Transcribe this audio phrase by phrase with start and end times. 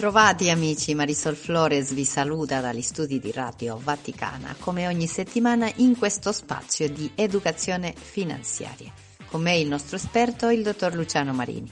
[0.00, 5.94] Bentrovati amici, Marisol Flores vi saluta dagli studi di Radio Vaticana, come ogni settimana in
[5.94, 8.90] questo spazio di educazione finanziaria.
[9.26, 11.70] Con me il nostro esperto, il dottor Luciano Marini.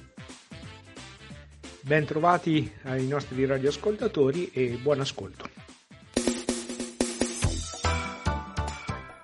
[1.80, 5.48] Bentrovati ai nostri radioascoltatori e buon ascolto.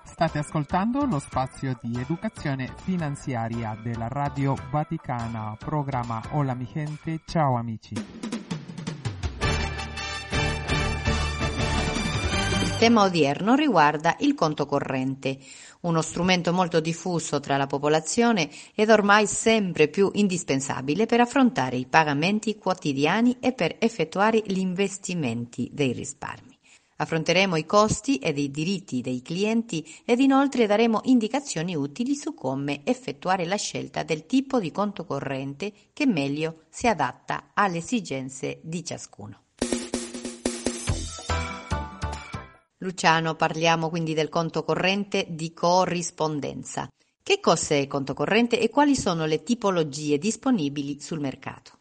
[0.03, 7.55] State ascoltando lo spazio di educazione finanziaria della Radio Vaticana, programma Hola mi gente, ciao
[7.55, 8.24] amici.
[12.75, 15.39] Il tema odierno riguarda il conto corrente,
[15.83, 21.85] uno strumento molto diffuso tra la popolazione ed ormai sempre più indispensabile per affrontare i
[21.85, 26.59] pagamenti quotidiani e per effettuare gli investimenti dei risparmi.
[26.97, 32.81] Affronteremo i costi ed i diritti dei clienti ed inoltre daremo indicazioni utili su come
[32.83, 38.83] effettuare la scelta del tipo di conto corrente che meglio si adatta alle esigenze di
[38.83, 39.43] ciascuno.
[42.79, 46.89] Luciano, parliamo quindi del conto corrente di corrispondenza.
[47.23, 51.79] Che cos'è il conto corrente e quali sono le tipologie disponibili sul mercato?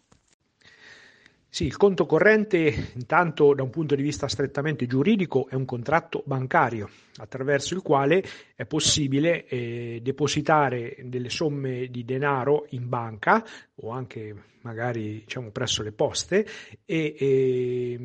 [1.54, 6.24] Sì, il conto corrente intanto da un punto di vista strettamente giuridico è un contratto
[6.26, 8.24] bancario attraverso il quale
[8.56, 13.44] è possibile eh, depositare delle somme di denaro in banca
[13.76, 16.46] o anche magari diciamo, presso le poste
[16.84, 17.98] e, e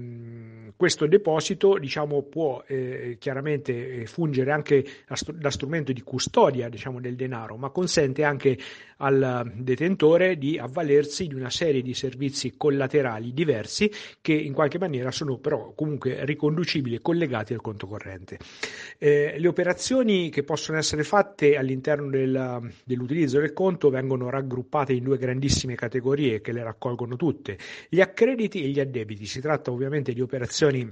[0.75, 4.85] questo deposito diciamo, può eh, chiaramente fungere anche
[5.34, 8.57] da strumento di custodia diciamo, del denaro, ma consente anche
[8.97, 13.90] al detentore di avvalersi di una serie di servizi collaterali diversi
[14.22, 18.38] che in qualche maniera sono però comunque riconducibili e collegati al conto corrente.
[18.97, 25.03] Eh, le operazioni che possono essere fatte all'interno del, dell'utilizzo del conto vengono raggruppate in
[25.03, 27.58] due grandissime categorie che le raccolgono tutte,
[27.90, 29.25] gli accrediti e gli addebiti.
[29.25, 30.92] Si tratta ovviamente di operazioni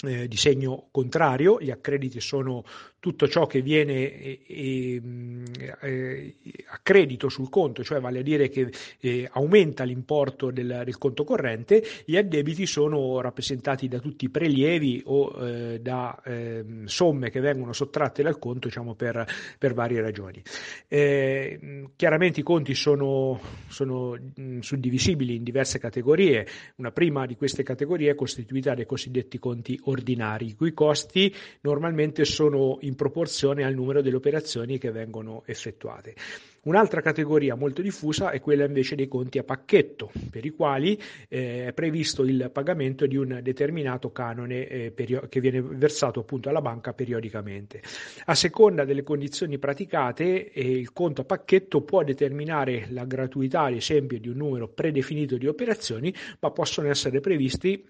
[0.00, 2.64] eh, di segno contrario, gli accrediti sono
[3.00, 5.02] tutto ciò che viene eh,
[5.80, 6.34] eh,
[6.66, 8.70] a credito sul conto, cioè vale a dire che
[9.00, 15.02] eh, aumenta l'importo del, del, conto corrente, gli addebiti sono rappresentati da tutti i prelievi
[15.06, 19.24] o eh, da ehm, somme che vengono sottratte dal conto diciamo, per,
[19.58, 20.42] per varie ragioni.
[20.88, 27.62] Eh, chiaramente i conti sono, sono mh, suddivisibili in diverse categorie, una prima di queste
[27.62, 33.74] categorie è costituita dai cosiddetti conti ordinari, i cui costi normalmente sono in proporzione al
[33.74, 36.14] numero delle operazioni che vengono effettuate.
[36.68, 41.68] Un'altra categoria molto diffusa è quella invece dei conti a pacchetto, per i quali eh,
[41.68, 44.92] è previsto il pagamento di un determinato canone eh,
[45.28, 47.80] che viene versato appunto alla banca periodicamente.
[48.26, 53.74] A seconda delle condizioni praticate, eh, il conto a pacchetto può determinare la gratuità, ad
[53.74, 57.82] esempio, di un numero predefinito di operazioni, ma possono essere previsti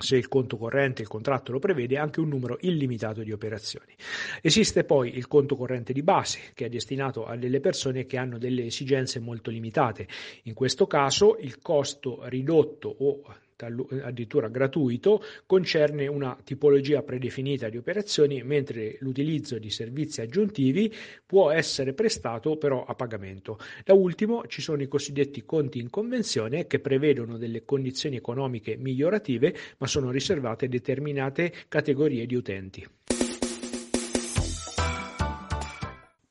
[0.00, 3.92] se il conto corrente, il contratto lo prevede, anche un numero illimitato di operazioni.
[4.40, 8.38] Esiste poi il conto corrente di base, che è destinato a delle persone che hanno
[8.38, 10.06] delle esigenze molto limitate.
[10.44, 13.22] In questo caso il costo ridotto o
[13.66, 20.92] addirittura gratuito, concerne una tipologia predefinita di operazioni, mentre l'utilizzo di servizi aggiuntivi
[21.26, 23.58] può essere prestato però a pagamento.
[23.84, 29.54] Da ultimo ci sono i cosiddetti conti in convenzione che prevedono delle condizioni economiche migliorative,
[29.78, 32.86] ma sono riservate a determinate categorie di utenti.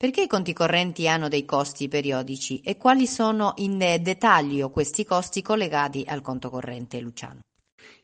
[0.00, 5.42] Perché i conti correnti hanno dei costi periodici e quali sono in dettaglio questi costi
[5.42, 7.40] collegati al conto corrente, Luciano?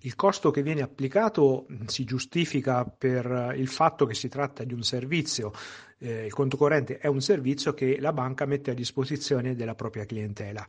[0.01, 4.83] Il costo che viene applicato si giustifica per il fatto che si tratta di un
[4.83, 5.53] servizio.
[5.99, 10.05] Eh, il conto corrente è un servizio che la banca mette a disposizione della propria
[10.05, 10.67] clientela.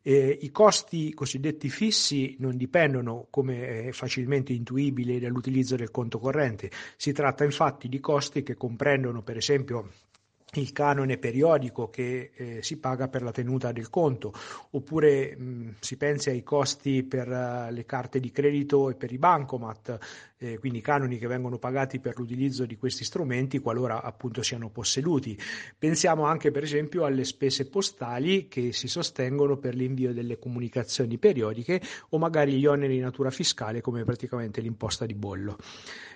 [0.00, 6.70] Eh, I costi cosiddetti fissi non dipendono, come è facilmente intuibile, dall'utilizzo del conto corrente.
[6.96, 9.90] Si tratta infatti di costi che comprendono, per esempio,
[10.54, 14.34] il canone periodico che eh, si paga per la tenuta del conto,
[14.70, 19.18] oppure mh, si pensi ai costi per uh, le carte di credito e per i
[19.18, 19.98] bancomat,
[20.42, 25.38] eh, quindi canoni che vengono pagati per l'utilizzo di questi strumenti qualora appunto siano posseduti.
[25.78, 31.80] Pensiamo anche per esempio alle spese postali che si sostengono per l'invio delle comunicazioni periodiche
[32.10, 35.56] o magari gli oneri di natura fiscale come praticamente l'imposta di bollo.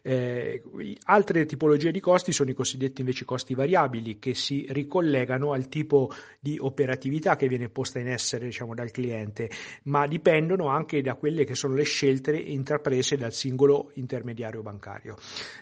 [0.03, 0.63] Eh,
[1.05, 6.13] altre tipologie di costi sono i cosiddetti invece costi variabili che si ricollegano al tipo
[6.39, 9.51] di operatività che viene posta in essere diciamo, dal cliente,
[9.85, 15.17] ma dipendono anche da quelle che sono le scelte intraprese dal singolo intermediario bancario.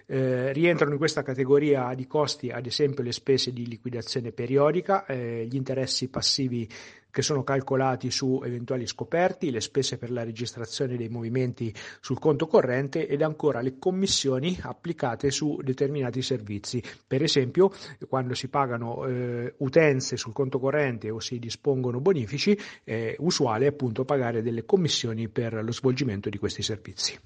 [0.07, 5.47] Eh, rientrano in questa categoria di costi ad esempio le spese di liquidazione periodica, eh,
[5.49, 6.69] gli interessi passivi
[7.15, 12.49] che sono calcolati su eventuali scoperti, le spese per la registrazione dei movimenti sul conto
[12.49, 16.83] corrente ed ancora le commissioni applicate su determinati servizi.
[17.07, 17.71] Per esempio,
[18.09, 24.05] quando si pagano eh, utenze sul conto corrente o si dispongono bonifici, è usuale appunto
[24.05, 27.17] pagare delle commissioni per lo svolgimento di questi servizi.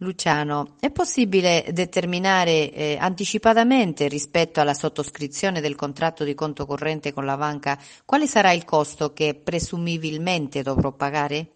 [0.00, 7.24] Luciano, è possibile determinare eh, anticipatamente rispetto alla sottoscrizione del contratto di conto corrente con
[7.24, 11.50] la banca quale sarà il costo che presumibilmente dovrò pagare?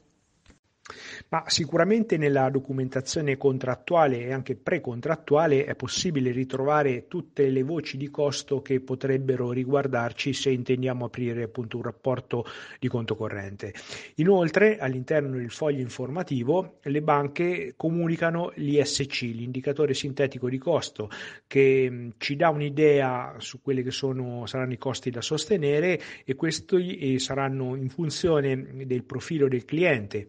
[1.29, 8.11] Ma sicuramente nella documentazione contrattuale e anche precontrattuale è possibile ritrovare tutte le voci di
[8.11, 12.45] costo che potrebbero riguardarci se intendiamo aprire appunto un rapporto
[12.81, 13.73] di conto corrente.
[14.17, 21.09] Inoltre, all'interno del foglio informativo, le banche comunicano l'ISC, l'indicatore sintetico di costo,
[21.47, 27.19] che ci dà un'idea su quelli che sono, saranno i costi da sostenere e questi
[27.21, 30.29] saranno in funzione del profilo del cliente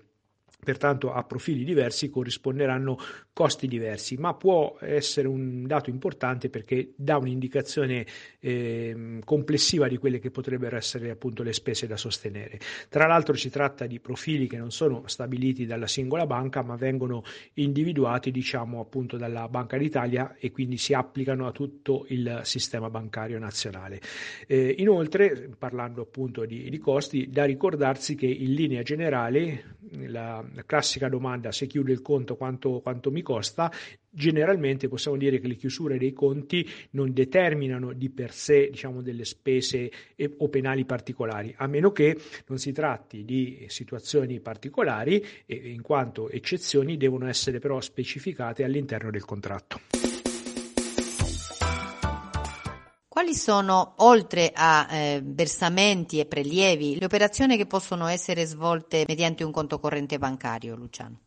[0.64, 2.98] pertanto a profili diversi corrisponderanno
[3.34, 8.06] costi diversi, ma può essere un dato importante perché dà un'indicazione
[8.40, 12.60] eh, complessiva di quelle che potrebbero essere appunto le spese da sostenere.
[12.90, 17.24] Tra l'altro si tratta di profili che non sono stabiliti dalla singola banca, ma vengono
[17.54, 23.40] individuati diciamo appunto dalla Banca d'Italia e quindi si applicano a tutto il sistema bancario
[23.40, 24.00] nazionale.
[24.48, 29.78] Eh, inoltre, parlando appunto di, di costi, da ricordarsi che in linea generale
[30.08, 33.72] la, la classica domanda se chiudo il conto quanto, quanto mi costa,
[34.10, 39.26] generalmente possiamo dire che le chiusure dei conti non determinano di per sé diciamo, delle
[39.26, 39.92] spese
[40.38, 42.18] o penali particolari, a meno che
[42.48, 49.10] non si tratti di situazioni particolari e in quanto eccezioni devono essere però specificate all'interno
[49.10, 50.13] del contratto.
[53.34, 59.44] Quali sono, oltre a eh, versamenti e prelievi, le operazioni che possono essere svolte mediante
[59.44, 61.22] un conto corrente bancario, Luciano?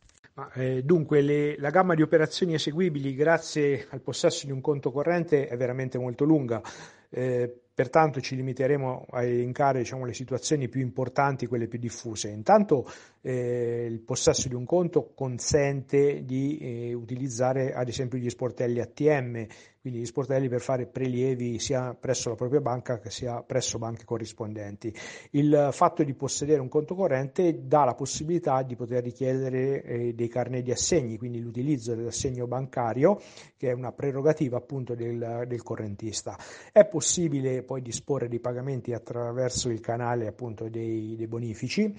[0.53, 5.47] Eh, dunque, le, la gamma di operazioni eseguibili grazie al possesso di un conto corrente
[5.47, 6.61] è veramente molto lunga.
[7.09, 12.29] Eh, pertanto ci limiteremo a elencare diciamo, le situazioni più importanti, quelle più diffuse.
[12.29, 12.89] Intanto
[13.21, 19.45] eh, il possesso di un conto consente di eh, utilizzare ad esempio gli sportelli ATM,
[19.87, 24.03] quindi gli sportelli per fare prelievi sia presso la propria banca che sia presso banche
[24.03, 24.93] corrispondenti.
[25.31, 30.27] Il fatto di possedere un conto corrente dà la possibilità di poter richiedere eh, dei
[30.27, 33.21] carnet di assegni, quindi l'utilizzo dell'assegno bancario,
[33.55, 36.37] che è una prerogativa appunto del, del correntista.
[36.73, 41.95] È possibile poi disporre dei pagamenti attraverso il canale appunto dei, dei bonifici.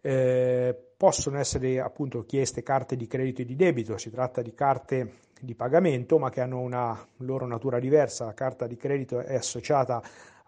[0.00, 5.30] Eh, possono essere appunto chieste carte di credito e di debito, si tratta di carte
[5.42, 10.00] di pagamento ma che hanno una loro natura diversa, la carta di credito è associata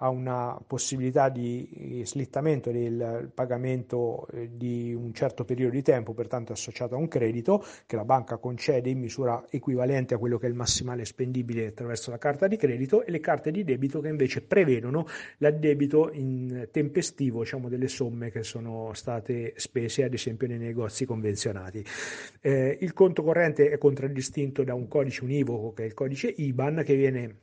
[0.05, 6.13] a una possibilità di eh, slittamento del pagamento eh, di un certo periodo di tempo,
[6.13, 10.45] pertanto associato a un credito che la banca concede in misura equivalente a quello che
[10.47, 14.09] è il massimale spendibile attraverso la carta di credito e le carte di debito che
[14.09, 15.07] invece prevedono
[15.39, 21.83] l'addebito in tempestivo diciamo, delle somme che sono state spese ad esempio nei negozi convenzionati.
[22.43, 26.83] Eh, il conto corrente è contraddistinto da un codice univoco che è il codice IBAN
[26.85, 27.37] che viene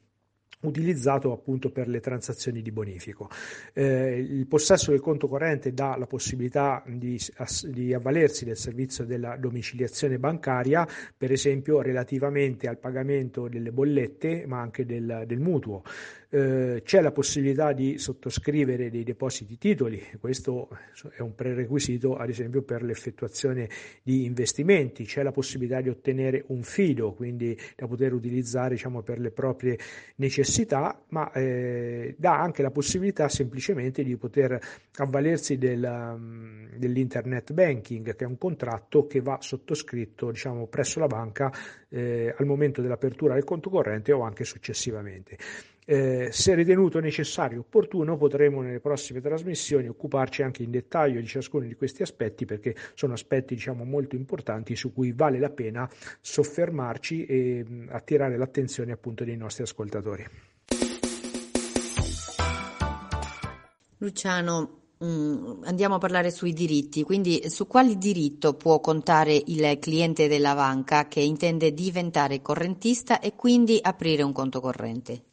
[0.61, 3.29] utilizzato appunto per le transazioni di bonifico.
[3.73, 7.19] Eh, il possesso del conto corrente dà la possibilità di,
[7.69, 10.87] di, avvalersi del servizio della domiciliazione bancaria,
[11.17, 15.83] per esempio relativamente al pagamento delle bollette, ma anche del, del mutuo.
[16.33, 20.69] Eh, c'è la possibilità di sottoscrivere dei depositi titoli, questo
[21.13, 23.67] è un prerequisito ad esempio per l'effettuazione
[24.01, 29.19] di investimenti, c'è la possibilità di ottenere un fido, quindi da poter utilizzare diciamo, per
[29.19, 29.77] le proprie
[30.15, 34.57] necessità, ma eh, dà anche la possibilità semplicemente di poter
[34.99, 41.07] avvalersi del, um, dell'internet banking, che è un contratto che va sottoscritto diciamo, presso la
[41.07, 41.51] banca
[41.89, 45.37] eh, al momento dell'apertura del conto corrente o anche successivamente.
[45.83, 51.25] Eh, se ritenuto necessario e opportuno potremo nelle prossime trasmissioni occuparci anche in dettaglio di
[51.25, 55.89] ciascuno di questi aspetti perché sono aspetti diciamo molto importanti su cui vale la pena
[56.21, 60.25] soffermarci e mh, attirare l'attenzione appunto dei nostri ascoltatori.
[63.97, 64.81] Luciano,
[65.63, 71.07] andiamo a parlare sui diritti, quindi su quali diritto può contare il cliente della banca
[71.07, 75.23] che intende diventare correntista e quindi aprire un conto corrente?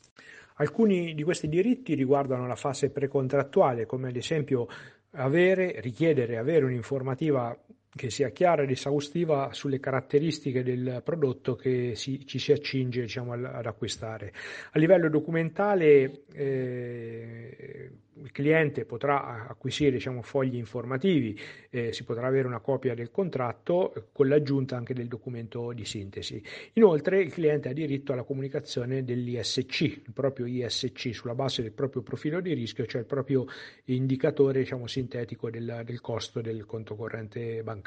[0.61, 4.67] Alcuni di questi diritti riguardano la fase precontrattuale, come ad esempio
[5.13, 7.57] avere, richiedere avere un'informativa
[7.95, 13.33] che sia chiara ed esaustiva sulle caratteristiche del prodotto che si, ci si accinge diciamo,
[13.33, 14.33] ad acquistare.
[14.73, 17.91] A livello documentale eh,
[18.23, 21.39] il cliente potrà acquisire diciamo, fogli informativi,
[21.71, 25.85] eh, si potrà avere una copia del contratto eh, con l'aggiunta anche del documento di
[25.85, 26.43] sintesi.
[26.75, 32.03] Inoltre il cliente ha diritto alla comunicazione dell'ISC, il proprio ISC, sulla base del proprio
[32.03, 33.47] profilo di rischio, cioè il proprio
[33.85, 37.78] indicatore diciamo, sintetico del, del costo del conto corrente bancario.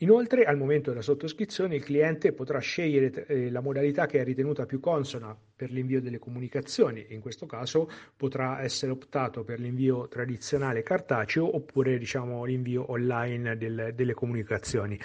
[0.00, 4.64] Inoltre, al momento della sottoscrizione, il cliente potrà scegliere eh, la modalità che è ritenuta
[4.64, 7.06] più consona per l'invio delle comunicazioni.
[7.08, 13.92] In questo caso potrà essere optato per l'invio tradizionale cartaceo oppure diciamo, l'invio online del,
[13.96, 14.96] delle comunicazioni.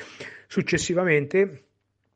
[0.45, 1.69] Successivamente,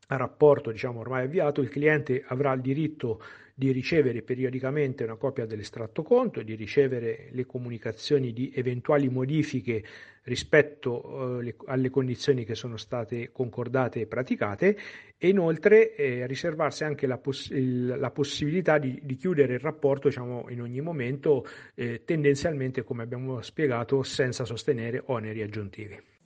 [0.07, 3.21] rapporto diciamo, ormai avviato, il cliente avrà il diritto
[3.53, 9.83] di ricevere periodicamente una copia dell'estratto conto, di ricevere le comunicazioni di eventuali modifiche
[10.25, 14.77] rispetto eh, alle condizioni che sono state concordate e praticate
[15.17, 20.09] e inoltre eh, riservarsi anche la, poss- il, la possibilità di, di, chiudere il rapporto
[20.09, 26.16] diciamo, in ogni momento, eh, tendenzialmente come abbiamo spiegato, senza sostenere oneri aggiuntivi.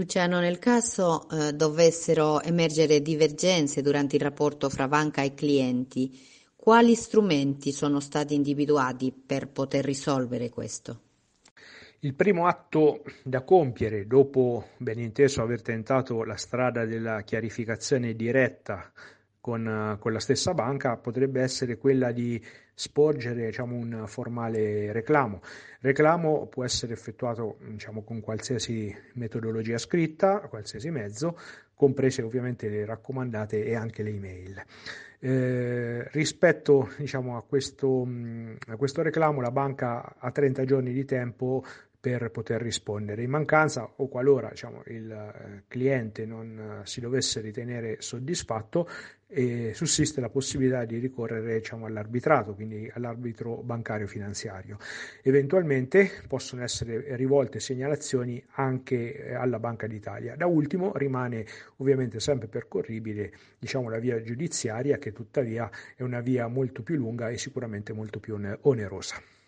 [0.00, 6.18] Luciano, nel caso eh, dovessero emergere divergenze durante il rapporto fra banca e clienti,
[6.56, 11.00] quali strumenti sono stati individuati per poter risolvere questo?
[12.00, 18.90] Il primo atto da compiere dopo, ben inteso, aver tentato la strada della chiarificazione diretta
[19.38, 22.42] con, con, la stessa banca potrebbe essere quella di
[22.80, 25.42] sporgere diciamo, un formale reclamo.
[25.80, 31.38] Reclamo può essere effettuato diciamo, con qualsiasi metodologia scritta, qualsiasi mezzo,
[31.74, 34.64] comprese ovviamente le raccomandate e anche le email.
[35.18, 38.08] Eh, rispetto diciamo, a, questo,
[38.68, 41.62] a questo reclamo la banca ha 30 giorni di tempo
[42.00, 43.22] per poter rispondere.
[43.22, 48.88] In mancanza o qualora diciamo, il eh, cliente non eh, si dovesse ritenere soddisfatto,
[49.26, 54.78] eh, sussiste la possibilità di ricorrere diciamo, all'arbitrato, quindi all'arbitro bancario finanziario.
[55.22, 60.36] Eventualmente possono essere rivolte segnalazioni anche eh, alla Banca d'Italia.
[60.36, 61.44] Da ultimo rimane
[61.76, 67.28] ovviamente sempre percorribile diciamo, la via giudiziaria, che tuttavia è una via molto più lunga
[67.28, 69.39] e sicuramente molto più onerosa.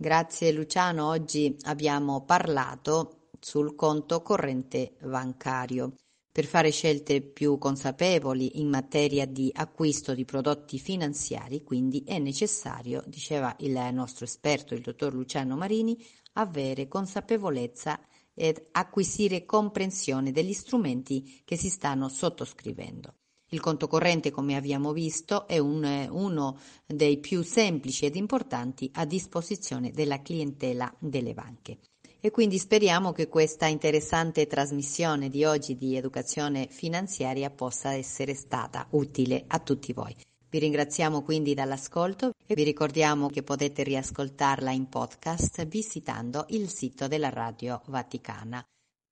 [0.00, 5.96] Grazie Luciano, oggi abbiamo parlato sul conto corrente bancario.
[6.30, 13.02] Per fare scelte più consapevoli in materia di acquisto di prodotti finanziari, quindi è necessario,
[13.08, 16.00] diceva il nostro esperto, il dottor Luciano Marini,
[16.34, 17.98] avere consapevolezza
[18.34, 23.17] ed acquisire comprensione degli strumenti che si stanno sottoscrivendo.
[23.50, 29.06] Il conto corrente, come abbiamo visto, è un, uno dei più semplici ed importanti a
[29.06, 31.78] disposizione della clientela delle banche.
[32.20, 38.86] E quindi speriamo che questa interessante trasmissione di oggi di educazione finanziaria possa essere stata
[38.90, 40.14] utile a tutti voi.
[40.50, 47.06] Vi ringraziamo quindi dall'ascolto e vi ricordiamo che potete riascoltarla in podcast visitando il sito
[47.06, 48.64] della Radio Vaticana.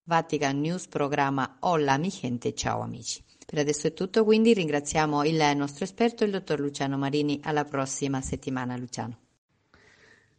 [0.04, 3.22] Vatican News programma Hola mi gente, ciao amici.
[3.46, 7.38] Per adesso è tutto, quindi ringraziamo il nostro esperto, il dottor Luciano Marini.
[7.44, 9.18] Alla prossima settimana, Luciano.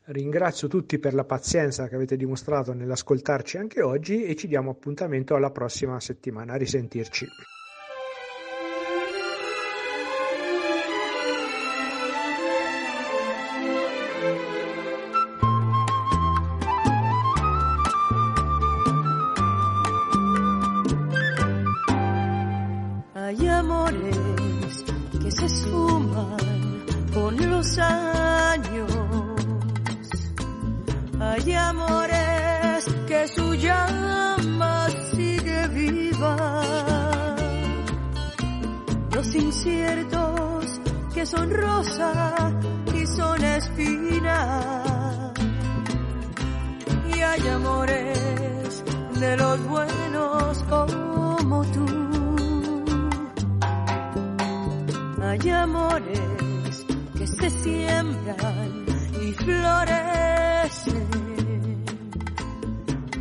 [0.09, 5.35] Ringrazio tutti per la pazienza che avete dimostrato nell'ascoltarci anche oggi e ci diamo appuntamento
[5.35, 6.53] alla prossima settimana.
[6.53, 7.25] A risentirci.
[25.67, 26.37] esfuman
[27.13, 28.91] con los años.
[31.19, 37.35] Hay amores que su llama sigue viva.
[39.13, 40.79] Los inciertos
[41.13, 42.53] que son rosa
[42.93, 45.33] y son espina.
[47.15, 48.83] Y hay amores
[49.19, 51.06] de los buenos con
[55.47, 56.85] y amores
[57.17, 58.85] que se siembran
[59.21, 61.07] y florecen.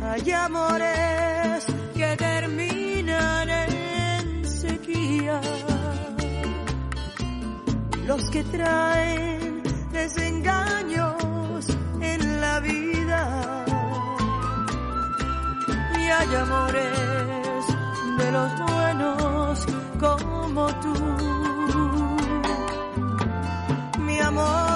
[0.03, 1.65] Hay amores
[1.95, 5.39] que terminan en sequía,
[8.05, 11.65] los que traen desengaños
[12.01, 13.65] en la vida.
[15.99, 17.63] Y hay amores
[18.19, 19.65] de los buenos
[19.99, 21.36] como tú
[24.39, 24.66] amor,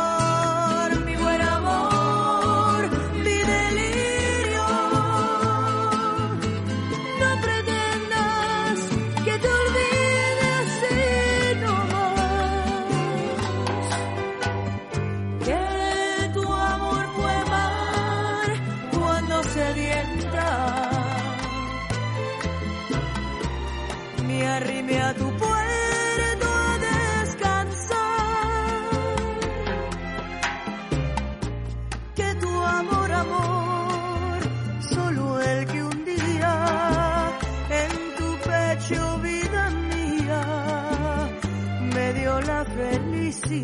[43.51, 43.59] Hay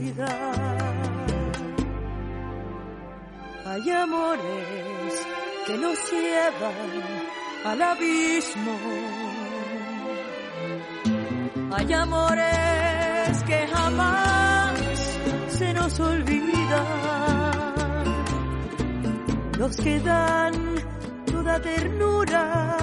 [3.90, 5.26] amores
[5.66, 6.74] que nos llevan
[7.64, 8.76] al abismo.
[11.72, 14.80] Hay amores que jamás
[15.58, 16.86] se nos olvidan.
[19.58, 20.54] Los que dan
[21.32, 22.78] toda ternura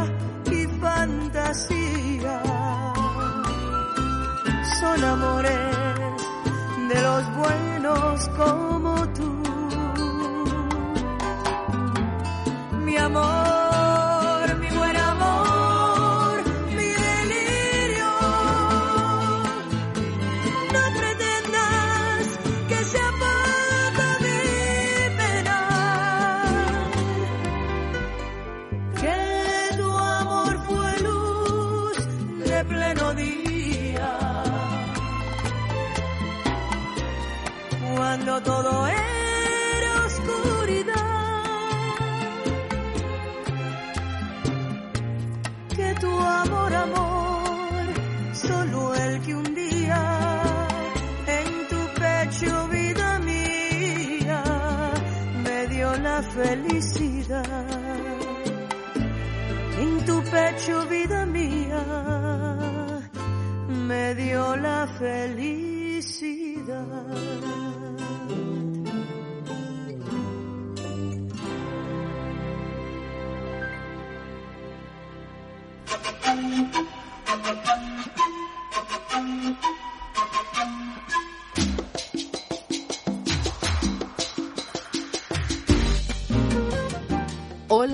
[0.51, 2.43] y fantasía.
[4.81, 5.84] Son amores
[6.95, 8.29] de los buenos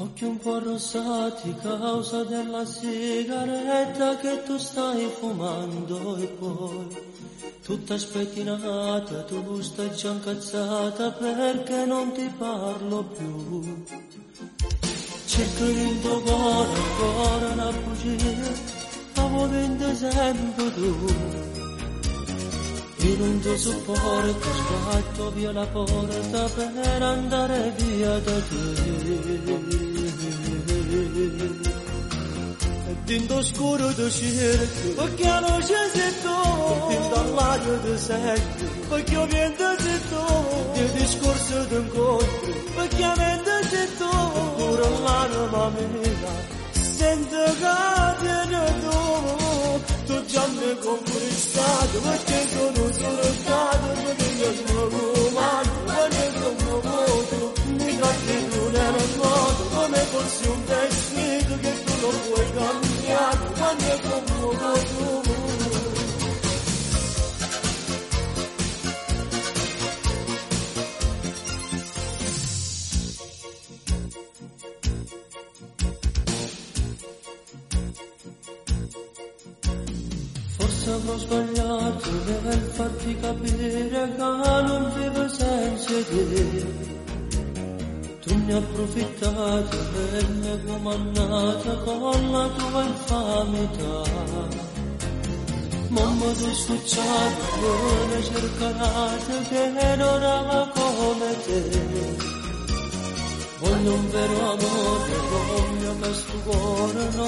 [0.00, 6.96] Occhi un po' rossati causa della sigaretta che tu stai fumando e poi
[7.64, 13.84] tutta spettinata tu stai già incazzata perché non ti parlo più.
[15.26, 18.54] Cerco in tuo cuore ancora una bugia,
[19.10, 21.06] stavo vendo sempre tu.
[22.98, 29.87] Io non ti sopporto, sbatto via la porta per andare via da te.
[31.20, 36.88] E dentro scuro ti cerco, perché non c'è se tu.
[36.88, 40.80] Dentro all'aria ti sento, perché io viento se tu.
[40.80, 42.26] Il discorso ti incontro,
[42.76, 44.08] perché mente se tu.
[44.56, 46.32] Pure l'anima mia,
[46.70, 48.96] sento che tiene tu.
[50.06, 52.00] Tu già mi hai conquistato,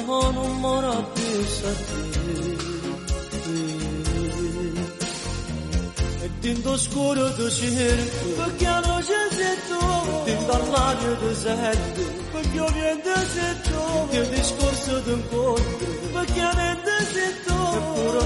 [0.04, 2.28] cuore, no, non mora più a te.
[6.22, 12.00] E dinto scuro tu cerco, perché non c'è setto, dinto all'aria ti sento,
[12.32, 18.20] perché io viento setto, che discorso d'incontro, perché niente setto, eppure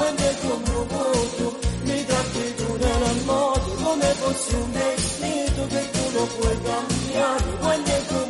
[0.00, 6.10] quando è come voto, mi tratti tu nel modo, come fossi un vestito che tu
[6.12, 8.29] lo puoi cambiare, quando è come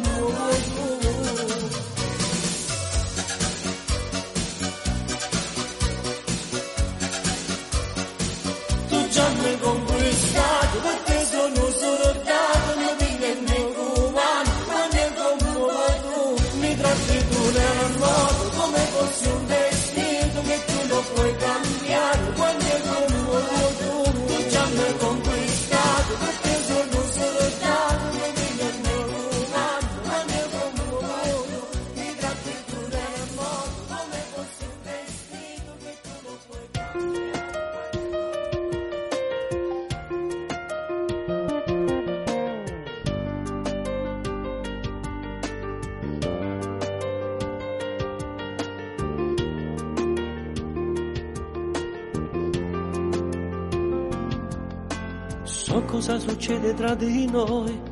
[56.40, 57.82] succede tra di noi,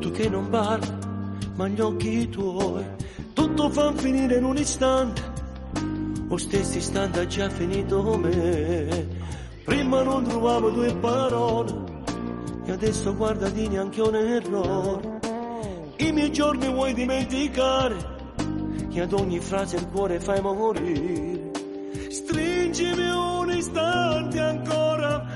[0.00, 0.92] tu che non parli,
[1.54, 2.84] ma gli occhi tuoi,
[3.32, 5.22] tutto fa finire in un istante,
[6.28, 9.06] lo stesso istante ha già finito me.
[9.64, 11.72] Prima non trovavo due parole,
[12.64, 15.20] e adesso guardati neanche un errore.
[15.98, 17.94] I miei giorni vuoi dimenticare,
[18.90, 21.52] che ad ogni frase il cuore fai morire.
[22.10, 25.26] Stringimi un istante ancora,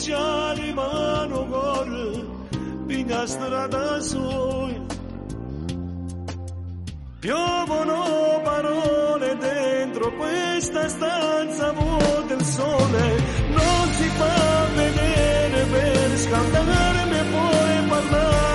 [0.00, 2.24] di mano corre,
[2.86, 4.80] fino a strada soi.
[7.18, 17.24] Piovono parole dentro questa stanza vuota il sole, non si fa vedere per scaldarmi e
[17.24, 18.49] poi parlare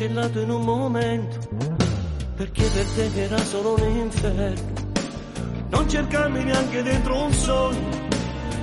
[0.00, 1.38] cancellato in un momento,
[2.34, 4.72] perché per te era solo un inferno.
[5.68, 7.88] Non cercarmi neanche dentro un sogno,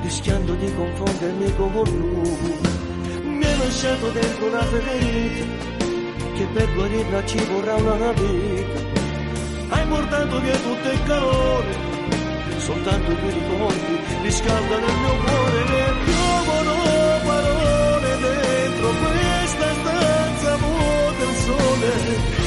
[0.02, 2.58] rischiando di confondermi con lui.
[3.24, 5.46] Mi hai lasciato dentro una ferita,
[6.34, 8.80] che per guarirla ci vorrà una vita.
[9.70, 11.76] Hai portato via tutto il calore,
[12.58, 16.27] soltanto due ricordi riscaldano il mio cuore.
[21.90, 22.47] Il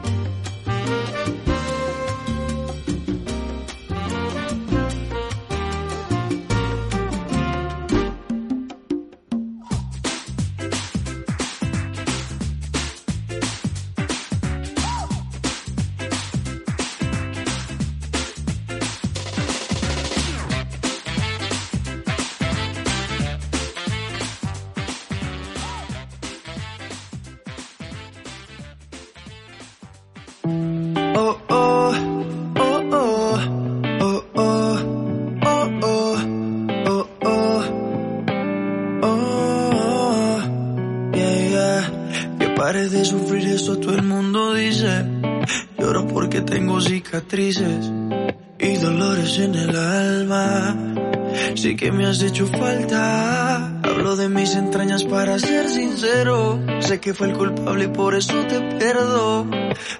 [47.33, 50.75] Y dolores en el alma.
[51.55, 53.67] Sí que me has hecho falta.
[53.83, 56.59] Hablo de mis entrañas para ser sincero.
[56.81, 59.47] Sé que fue el culpable y por eso te perdo.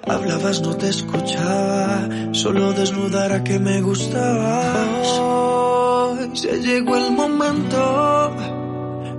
[0.05, 2.09] Hablabas, no te escuchaba.
[2.33, 5.07] Solo desnudar a que me gustabas.
[5.21, 8.35] Hoy se llegó el momento.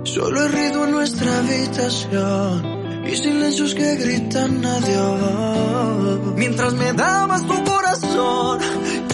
[0.03, 2.83] Solo he ruido en nuestra habitación.
[3.07, 6.35] Y silencios que gritan adiós.
[6.35, 8.57] Mientras me dabas tu yo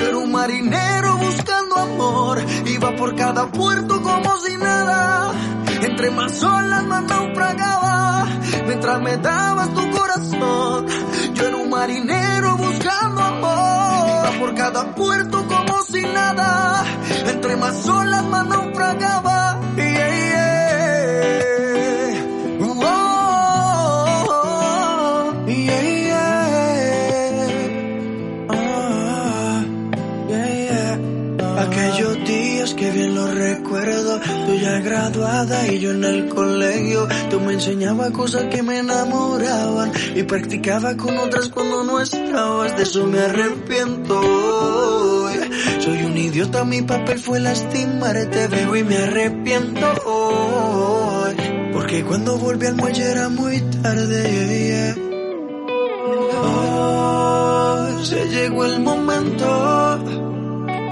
[0.08, 2.42] era un marinero buscando amor.
[2.66, 5.34] Iba por cada puerto como si nada.
[5.82, 8.28] Entre más olas más naufragaba.
[8.68, 10.88] Mientras me dabas tu corazón,
[11.34, 14.30] yo era un marinero buscando amor.
[14.30, 16.86] Iba por cada puerto como si nada.
[17.28, 19.39] Entre más olas más naufragaba.
[35.42, 41.18] Y yo en el colegio, tú me enseñabas cosas que me enamoraban y practicaba con
[41.18, 44.20] otras cuando no estabas, de eso me arrepiento.
[44.20, 45.40] hoy.
[45.80, 51.36] Soy un idiota, mi papel fue lastimarte, veo y me arrepiento hoy,
[51.72, 54.96] porque cuando volví al muelle era muy tarde.
[58.04, 60.00] se llegó el momento.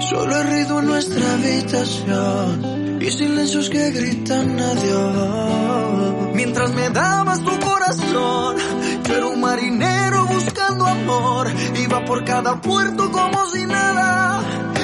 [0.08, 6.34] Solo he ruido en nuestra habitación y silencios que gritan adiós.
[6.34, 8.56] Mientras me dabas tu corazón,
[9.04, 11.48] yo era un marinero buscando amor.
[11.76, 14.40] Iba por cada puerto como si nada.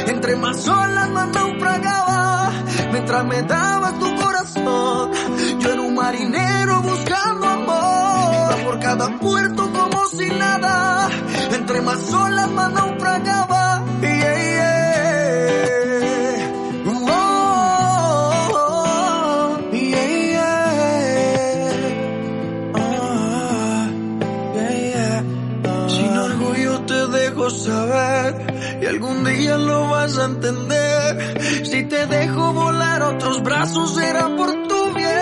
[0.07, 2.53] Entre más olas más naufragaba.
[2.93, 5.11] Mientras me dabas tu corazón,
[5.61, 8.55] yo era un marinero buscando amor.
[8.55, 11.09] Iba por cada puerto como si nada.
[11.53, 13.64] Entre más olas más naufragaba.
[30.25, 31.67] Entender.
[31.67, 35.15] Si te dejo volar a otros brazos será por tu bien.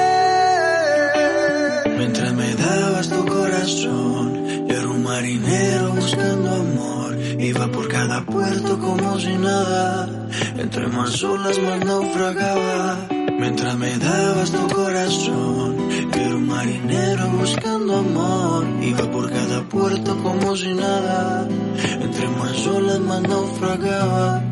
[1.99, 7.19] Mientras me dabas tu corazón, yo era un marinero buscando amor.
[7.39, 10.09] Iba por cada puerto como si nada.
[10.57, 13.09] Entre más olas más naufragaba.
[13.39, 18.65] Mientras me dabas tu corazón, yo era un marinero buscando amor.
[18.81, 21.49] Iba por cada puerto como si nada.
[22.01, 24.52] Entre más olas más naufragaba.